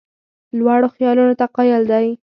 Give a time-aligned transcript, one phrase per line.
[0.57, 2.07] لوړو خیالونو ته قایل دی.